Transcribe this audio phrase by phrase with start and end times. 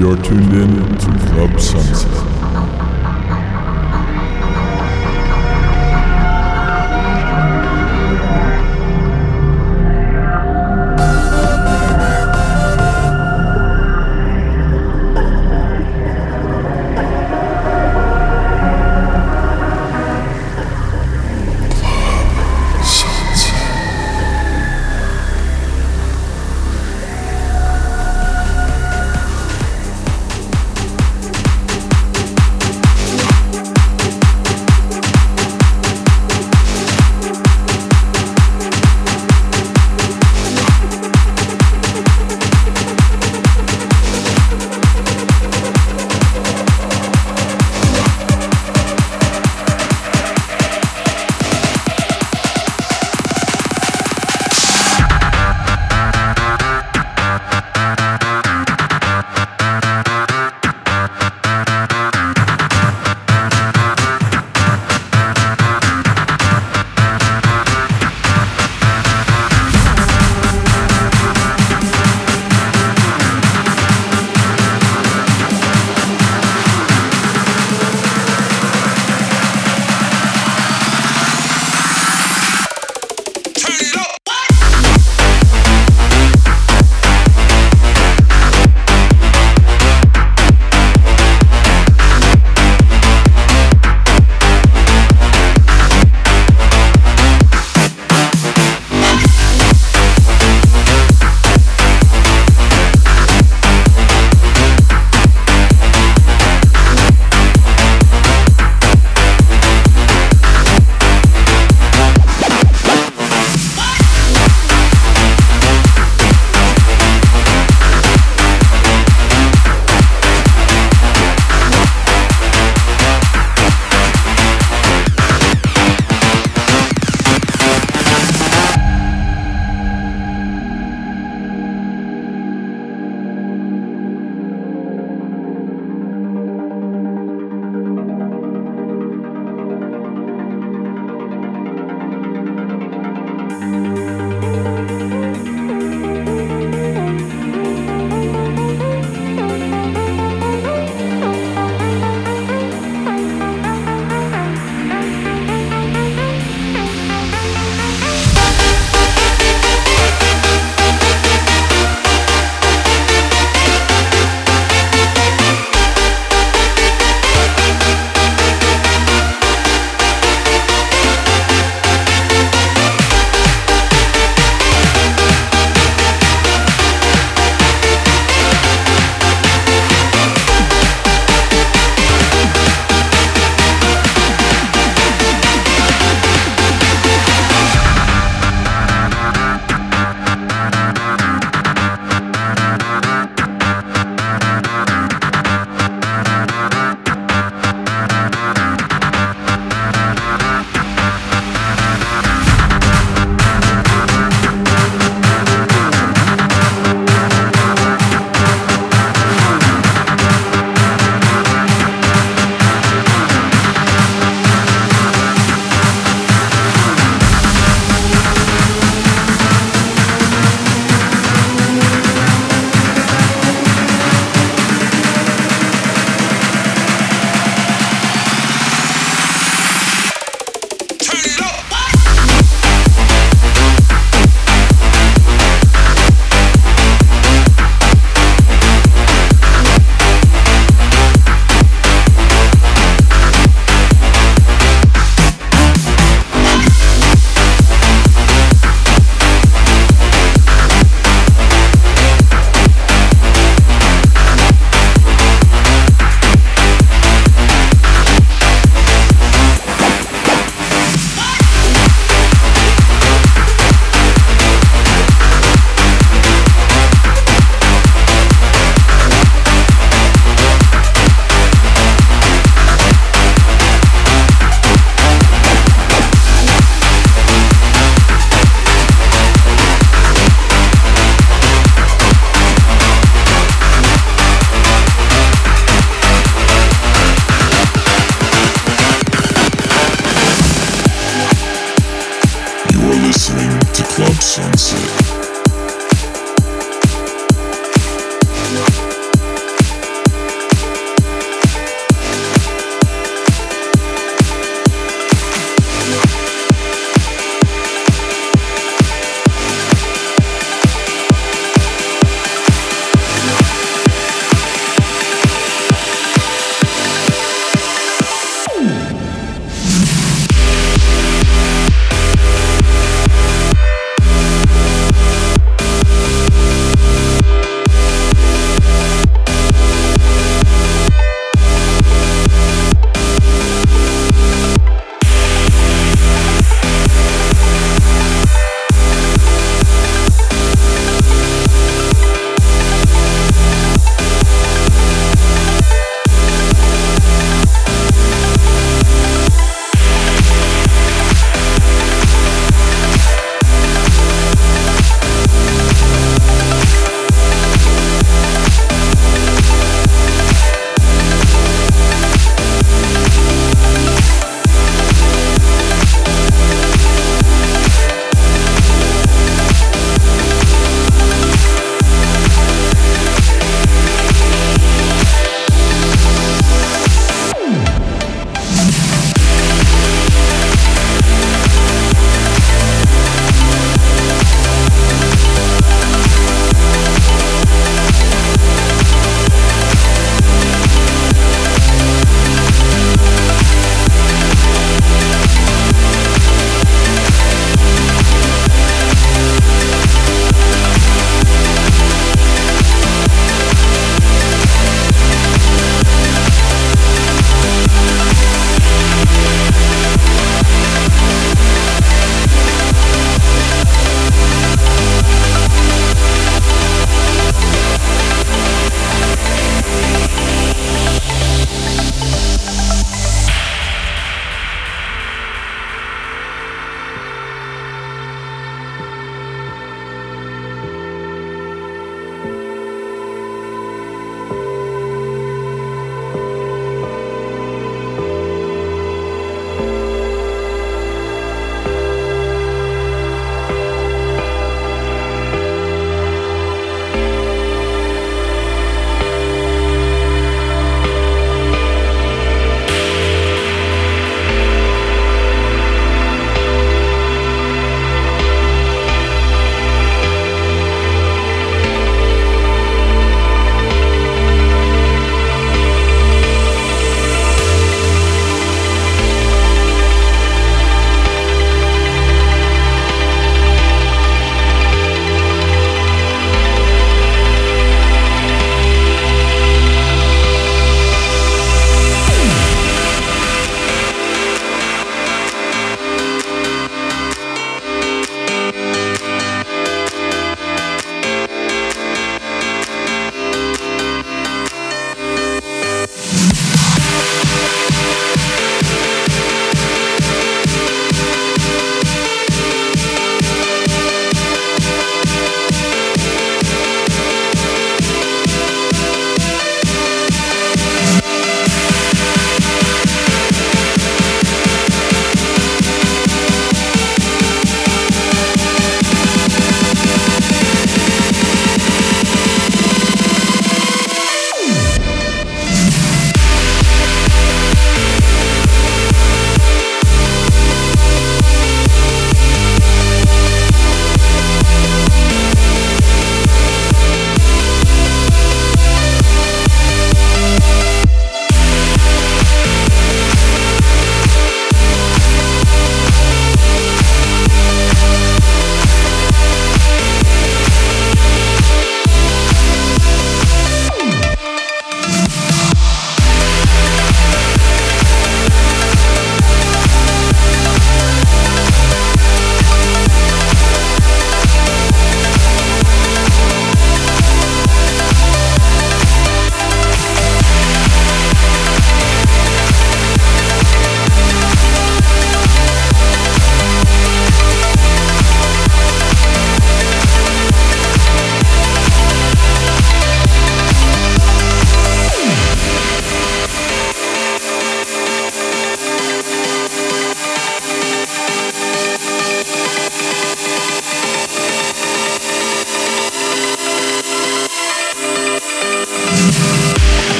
[0.00, 3.09] You're tuned in to Club Sunset.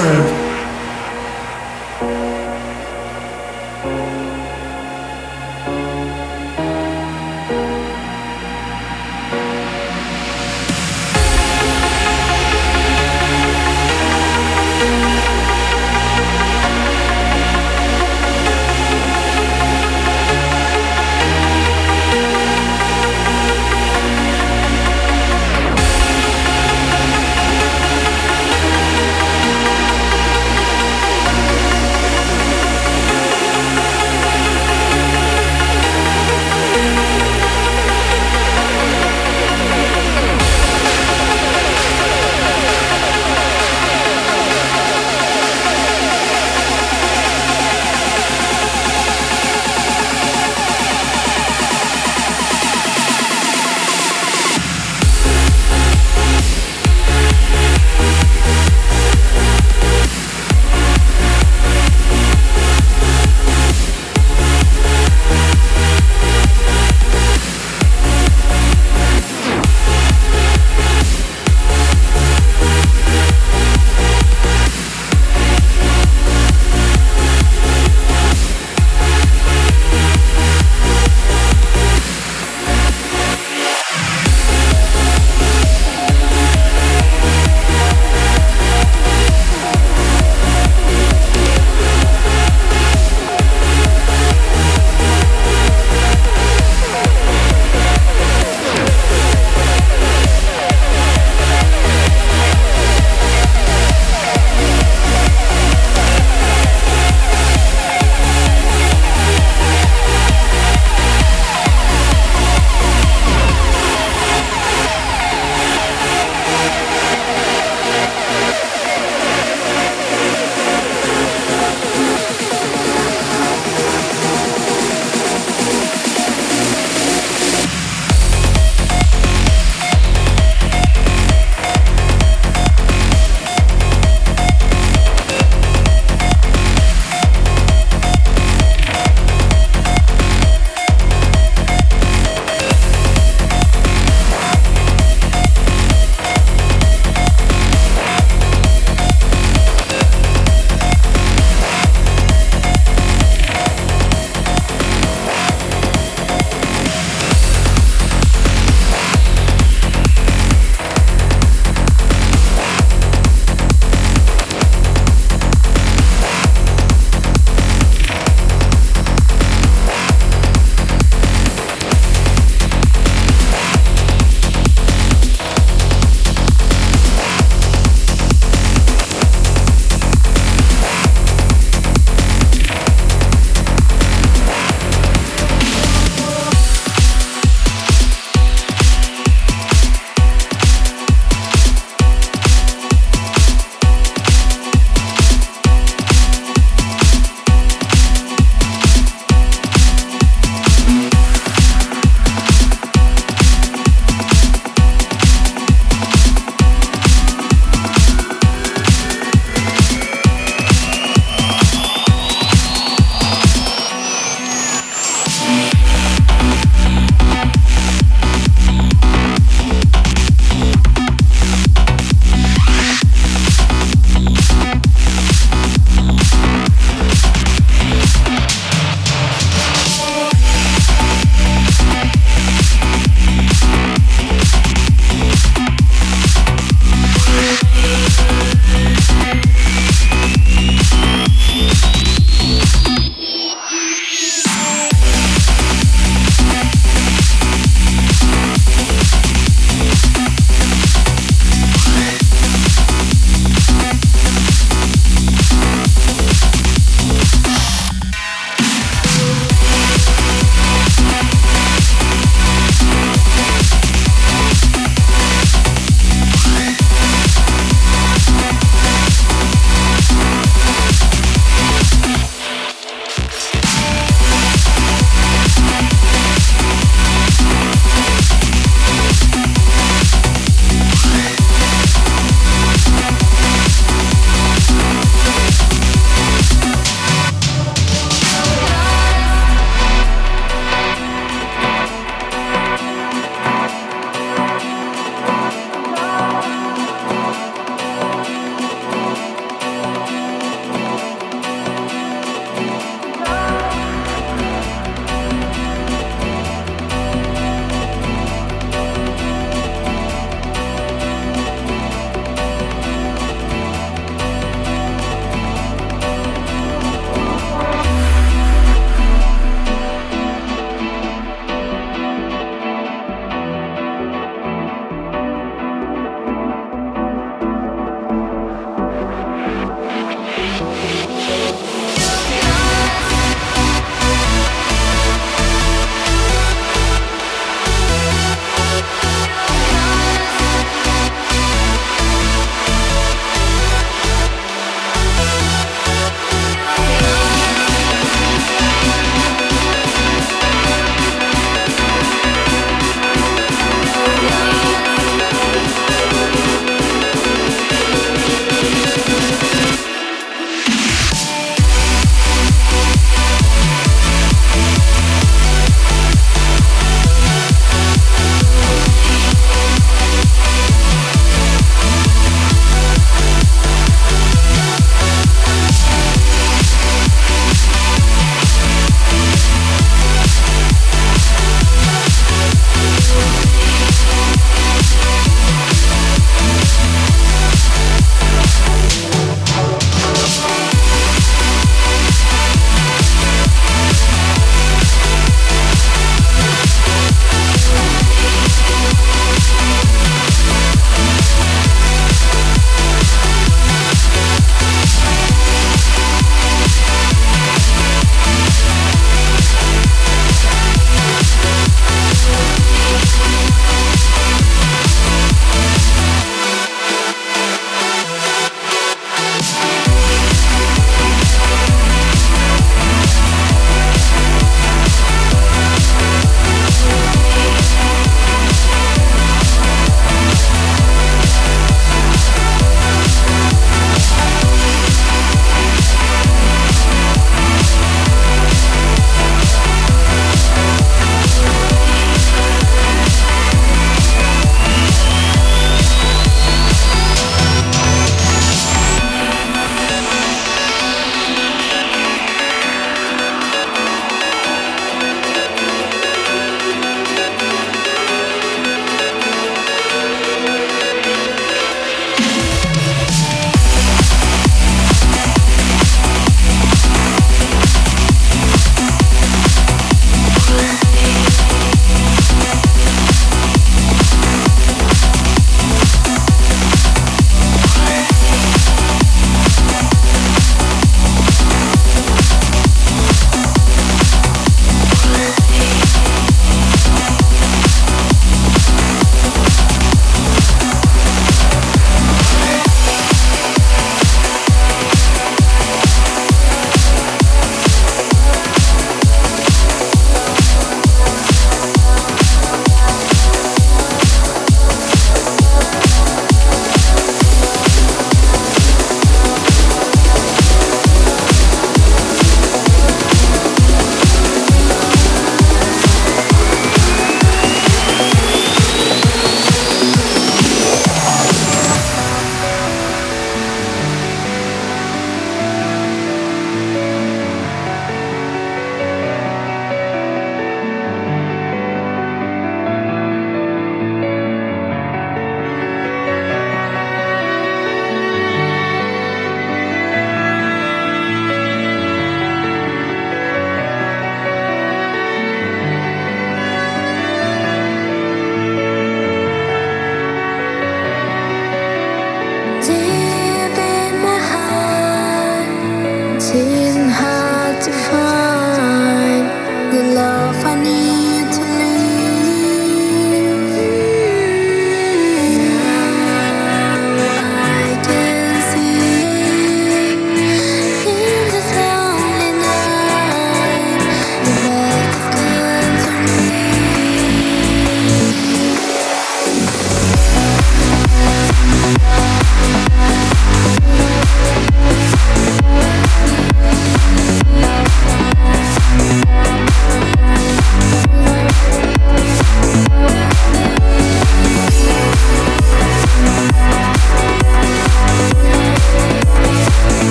[0.00, 0.49] DJ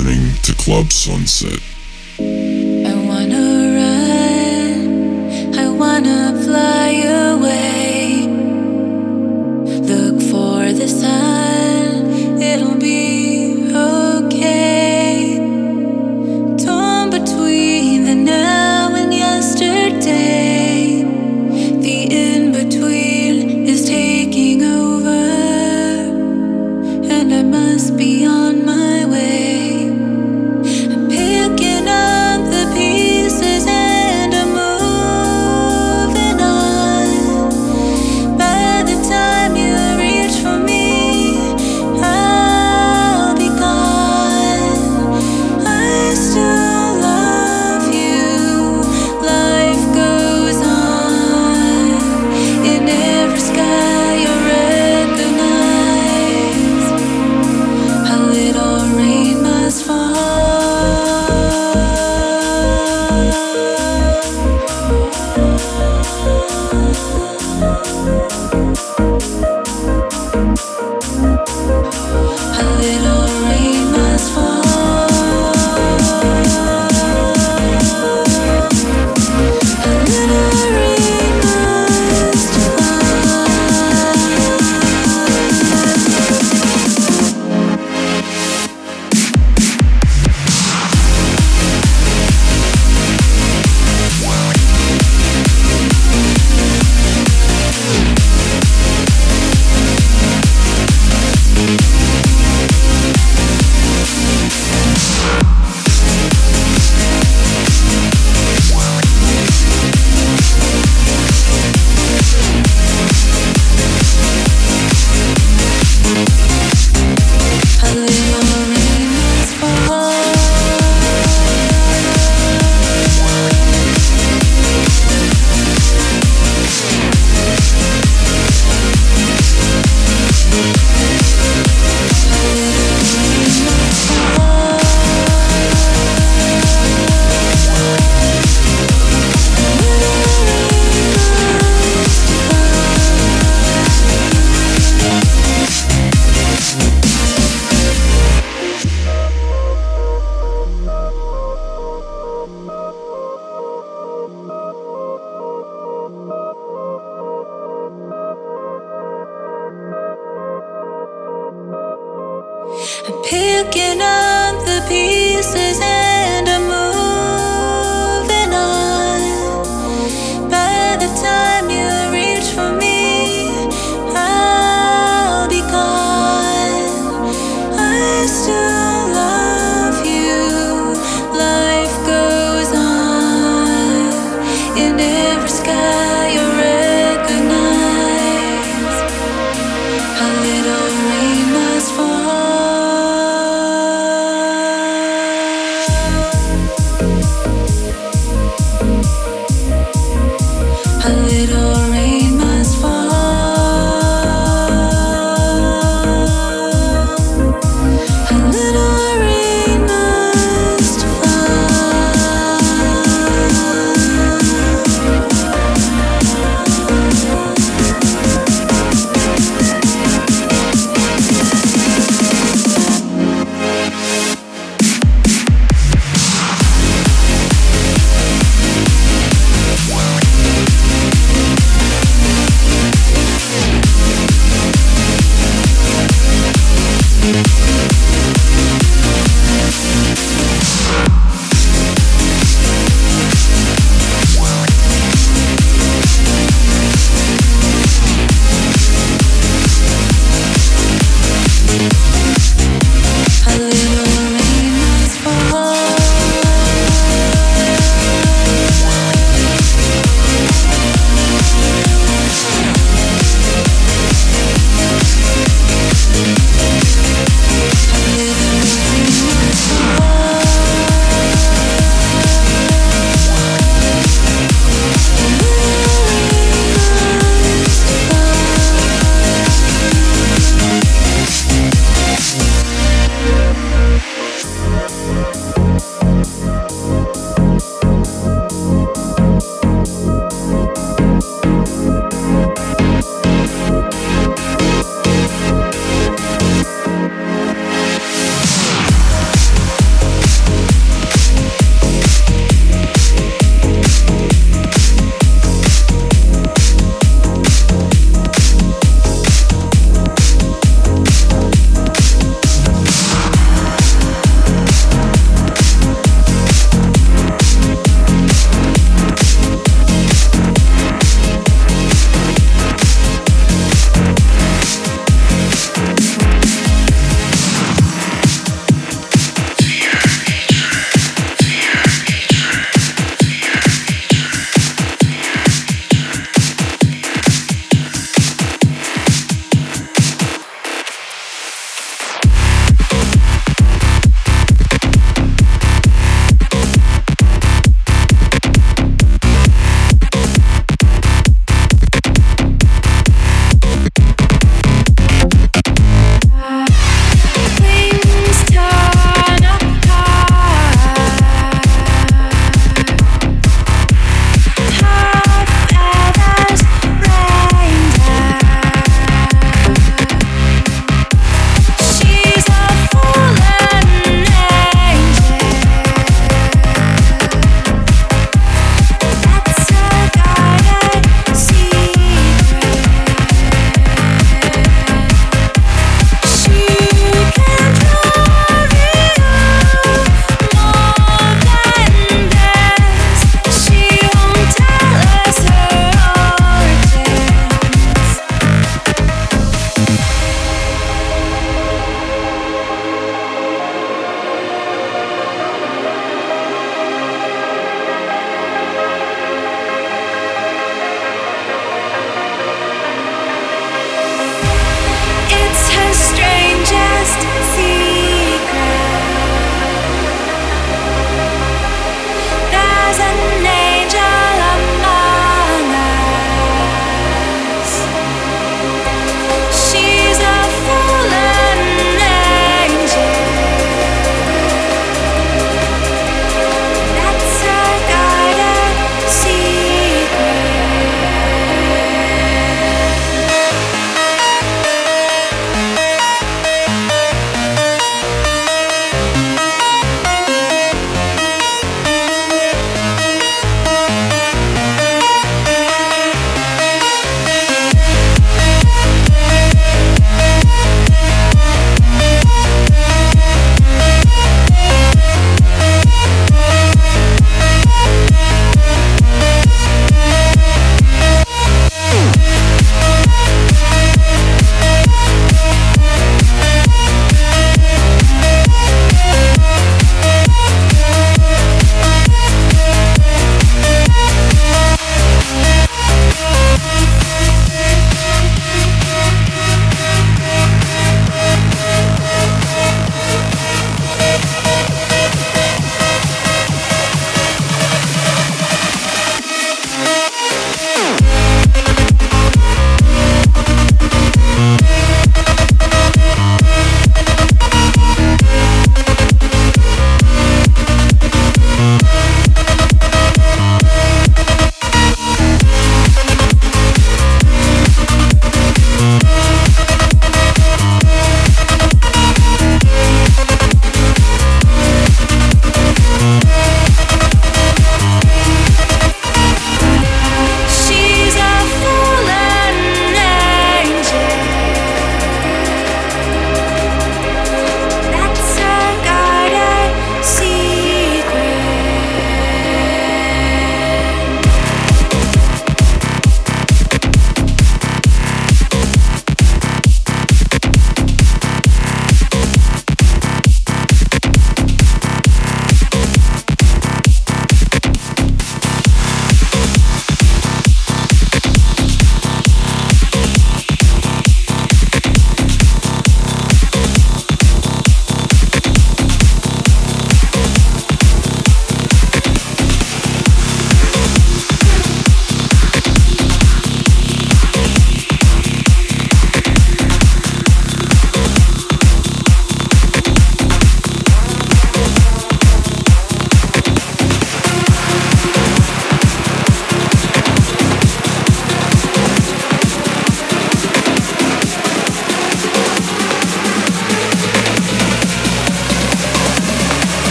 [0.00, 1.60] listening to Club Sunset.
[2.18, 7.49] I wanna run, I wanna fly away.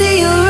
[0.00, 0.49] tell me